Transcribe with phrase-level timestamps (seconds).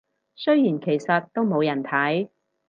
[0.33, 2.29] 雖然其實都冇人睇